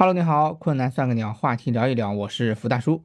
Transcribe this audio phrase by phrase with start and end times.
[0.00, 3.04] Hello，你好，困难算个鸟，话题聊一聊，我是福大叔。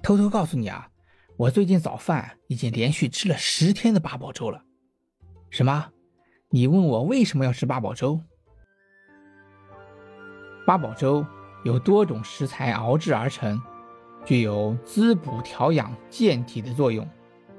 [0.00, 0.88] 偷偷告诉你啊，
[1.36, 4.62] 我最近早饭已经连续吃了十天的八宝粥了。
[5.50, 5.88] 什么？
[6.50, 8.20] 你问我为什么要吃八宝粥？
[10.64, 11.26] 八宝粥
[11.64, 13.60] 由多种食材熬制而成，
[14.24, 17.04] 具有滋补调养、健体的作用。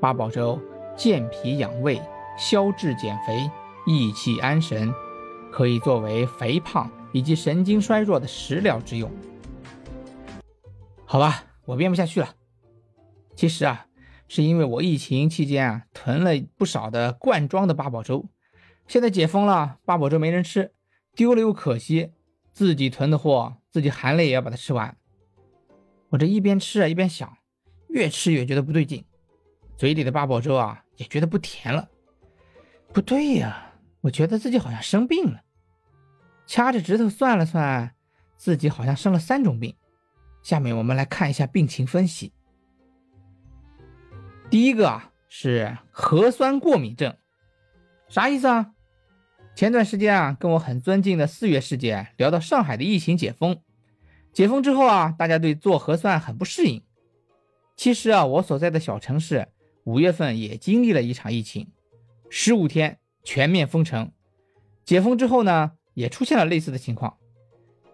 [0.00, 0.58] 八宝粥
[0.96, 2.00] 健脾养胃、
[2.38, 3.50] 消滞减肥、
[3.86, 4.90] 益气安神，
[5.52, 6.90] 可以作为肥胖。
[7.16, 9.10] 以及神经衰弱的食疗之用，
[11.06, 12.34] 好吧，我编不下去了。
[13.34, 13.86] 其实啊，
[14.28, 18.28] 是因为我疫情期间啊囤了不少的罐装的八宝粥，
[18.86, 20.74] 现在解封了，八宝粥没人吃，
[21.14, 22.12] 丢了又可惜，
[22.52, 24.94] 自己囤的货，自己含泪也要把它吃完。
[26.10, 27.38] 我这一边吃啊一边想，
[27.88, 29.02] 越吃越觉得不对劲，
[29.78, 31.88] 嘴里的八宝粥啊也觉得不甜了。
[32.92, 33.72] 不对呀，
[34.02, 35.40] 我觉得自己好像生病了。
[36.46, 37.94] 掐着指头算了算，
[38.36, 39.74] 自己好像生了三种病。
[40.42, 42.32] 下面我们来看一下病情分析。
[44.48, 47.16] 第一个啊是核酸过敏症，
[48.08, 48.70] 啥意思啊？
[49.56, 53.60] 前段时间啊跟我很尊敬的四月师姐聊到上海的疫情解封，
[54.32, 56.84] 解封之后啊大家对做核酸很不适应。
[57.74, 59.48] 其实啊我所在的小城市
[59.82, 61.72] 五月份也经历了一场疫情，
[62.30, 64.12] 十五天全面封城，
[64.84, 65.72] 解封之后呢？
[65.96, 67.16] 也出现了类似的情况，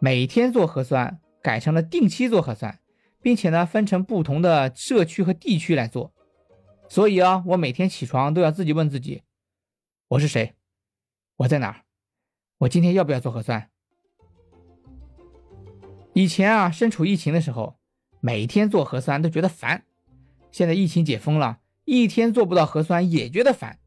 [0.00, 2.80] 每天做核酸改成了定期做核酸，
[3.22, 6.12] 并且呢分成不同的社区和地区来做。
[6.88, 9.22] 所以啊，我每天起床都要自己问自己：
[10.08, 10.54] 我是谁？
[11.36, 11.82] 我在哪儿？
[12.58, 13.70] 我今天要不要做核酸？
[16.12, 17.76] 以前啊，身处疫情的时候，
[18.20, 19.84] 每天做核酸都觉得烦。
[20.50, 23.78] 现在疫情解封了，一天做不到核酸也觉得烦。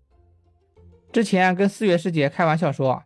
[1.12, 3.04] 之前跟四月师姐开玩笑说。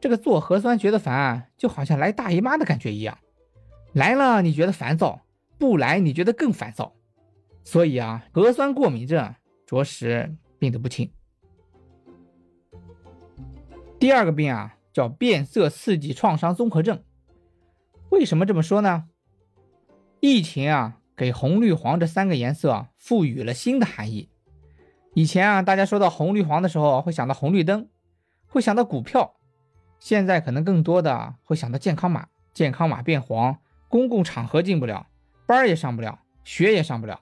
[0.00, 3.18] 这个做核酸觉得烦，就好像来大姨妈的感觉一样，
[3.92, 5.20] 来了你觉得烦躁，
[5.58, 6.94] 不来你觉得更烦躁。
[7.64, 9.34] 所以啊，核酸过敏症
[9.66, 11.12] 着实病得不轻。
[13.98, 17.02] 第二个病啊，叫变色刺激创伤综合症。
[18.08, 19.04] 为什么这么说呢？
[20.20, 24.30] 疫情啊，给红绿黄这三个颜色赋予了新的含义。
[25.12, 27.90] 以前啊，大家说到红绿黄的时候，会想到红绿灯，
[28.46, 29.34] 会想到股票。
[30.00, 35.06] 现在可能更多的会想到健康码，健康码变黄，公共场合进不了，
[35.46, 37.20] 班也上不了，学也上不了。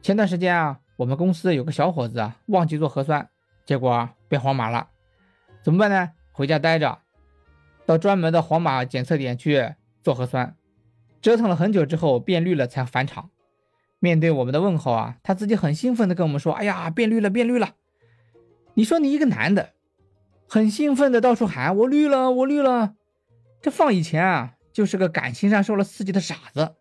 [0.00, 3.28] 前段时间啊，我们公司有个小伙子，忘记做核酸，
[3.66, 4.88] 结果变黄码了，
[5.62, 6.12] 怎么办呢？
[6.32, 7.00] 回家待着，
[7.84, 10.56] 到专门的黄码检测点去做核酸，
[11.20, 13.30] 折腾了很久之后变绿了才返场。
[13.98, 17.74] 面对我们的问候啊，他自己很兴奋的跟我们说：“哎呀，变绿了，变绿了！”
[18.74, 19.74] 你说你一个男的。
[20.52, 22.96] 很兴奋的到处喊：“我绿了，我绿了！”
[23.62, 26.74] 这放以前啊，就是个感情上受了刺激的傻子。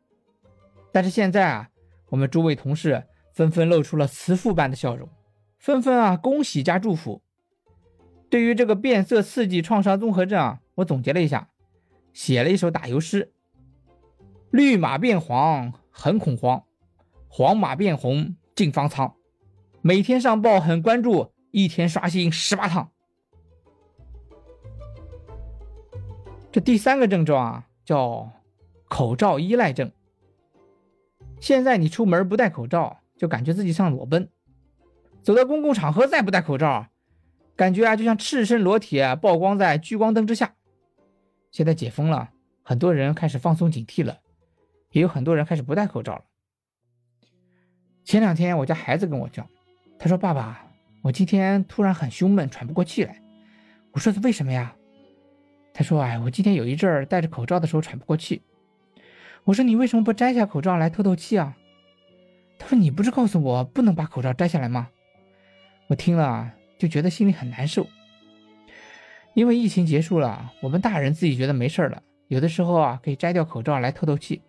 [0.92, 1.70] 但是现在啊，
[2.10, 5.08] 我们诸位同事纷纷露出了慈父般的笑容，
[5.60, 7.22] 纷纷啊恭喜加祝福。
[8.28, 11.50] 对于这个变色刺激创伤综合症啊，我总结了一下，
[12.12, 13.32] 写了一首打油诗
[14.50, 16.64] ：“绿马变黄很恐慌，
[17.28, 19.14] 黄马变红进方舱，
[19.84, 22.90] 每天上报很关注，一天刷新十八趟。”
[26.52, 28.32] 这第三个症状啊，叫
[28.88, 29.92] 口罩依赖症。
[31.40, 34.26] 现在你出门不戴口罩，就感觉自己像裸奔；
[35.22, 36.88] 走到公共场合再不戴口罩，
[37.56, 40.56] 感觉啊就像赤身裸体曝光在聚光灯之下。
[41.52, 42.32] 现在解封了，
[42.64, 44.20] 很多人开始放松警惕了，
[44.92, 46.24] 也有很多人开始不戴口罩了。
[48.04, 49.48] 前两天我家孩子跟我讲，
[50.00, 50.66] 他说：“爸爸，
[51.04, 53.22] 我今天突然很胸闷，喘不过气来。”
[53.94, 54.76] 我说：“为什么呀？”
[55.80, 58.42] 他说：“哎，我今天有一阵儿戴着口罩的时候喘不过气。”
[59.46, 61.56] 我说：“你为什么不摘下口罩来透透气啊？”
[62.60, 64.90] 他说：“你不是告诉我不能把口罩摘下来吗？”
[65.88, 67.88] 我听了就觉得心里很难受，
[69.34, 74.42] 因为疫情结束了，我们大人自己觉得没事了，有的时候啊可以摘掉口罩来透透气，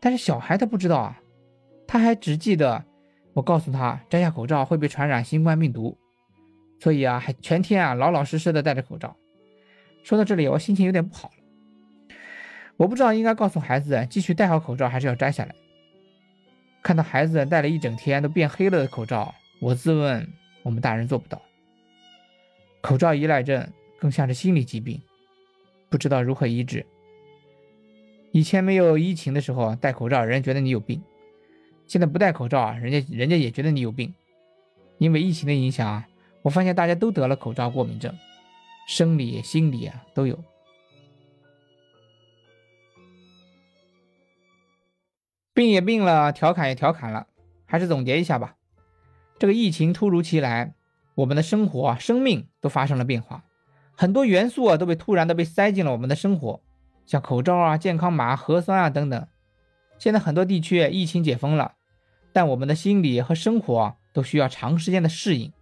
[0.00, 1.20] 但是小孩他不知道啊，
[1.86, 2.82] 他还只记得
[3.34, 5.98] 我告诉他摘下口罩会被传染新冠病毒，
[6.80, 9.14] 所以啊还全天啊老老实实的戴着口罩。
[10.04, 12.14] 说到这里，我心情有点不好了。
[12.76, 15.54] 我不知道应该告诉孩子继续戴好口罩，还是要摘下来。
[16.82, 20.28] 看到孩子戴了一整天都变黑了的口罩，我自问
[20.62, 21.40] 我们大人做不到。
[22.82, 23.66] 口罩依赖症
[23.98, 25.00] 更像是心理疾病，
[25.88, 26.84] 不知道如何医治。
[28.30, 31.00] 以前没有疫情的时候戴口罩，人家觉得你有病；
[31.86, 34.12] 现在不戴口罩，人家人家也觉得你有病。
[34.98, 36.04] 因为疫情的影响，
[36.42, 38.14] 我发现大家都得了口罩过敏症。
[38.86, 40.38] 生理心理啊都有。
[45.54, 47.28] 病也病了调侃也调侃了
[47.64, 48.56] 还是总结一下吧。
[49.38, 50.74] 这个疫情突如其来
[51.14, 53.44] 我们的生活啊生命都发生了变化。
[53.96, 56.60] 很多元素啊都被突然的被塞进了我们的生活
[57.06, 59.26] 像口罩啊健康码核酸啊等等。
[59.98, 61.74] 现在很多地区疫情解封了
[62.32, 65.52] 但我们的心理和生活都需要长时间的适应。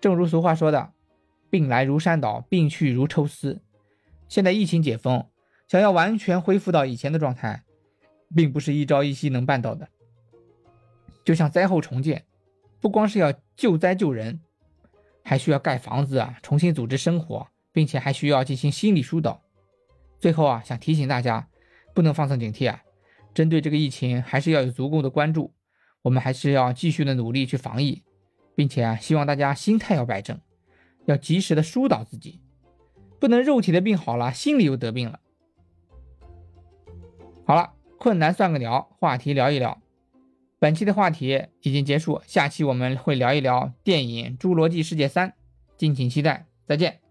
[0.00, 0.90] 正如俗话说的
[1.54, 3.62] 病来如山倒，病去如抽丝。”
[4.28, 5.24] 现在疫情解封，
[5.68, 7.62] 想要完全恢复到以前的状态，
[8.34, 9.88] 并不是一朝一夕能办到的。
[11.24, 12.24] 就像灾后重建，
[12.80, 14.40] 不光是要救灾救人，
[15.22, 19.40] 还需要盖房子啊，重新组织生活，并且还需要进行心理疏导。
[20.18, 21.46] 最后啊，想提醒大家，
[21.94, 22.82] 不能放松警惕啊。
[23.32, 25.54] 针对这个疫情，还是要有足够的关注。
[26.02, 28.02] 我们还是要继续的努力去防疫，
[28.56, 30.36] 并且啊，希望大家心态要摆正，
[31.06, 32.40] 要及时的疏导自己，
[33.18, 35.20] 不能肉体的病好了，心里又得病了。
[37.44, 39.80] 好了，困难算个鸟，话题聊一聊。
[40.58, 45.28] 本期的话题已经结束，下期我们会聊一聊电影《侏罗纪世界三》，
[45.76, 47.03] 敬请期待，再见。